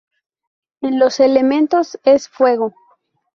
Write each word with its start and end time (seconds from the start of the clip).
En 0.81 0.97
los 0.97 1.19
elementos, 1.19 1.99
es 2.05 2.27
fuego. 2.27 2.73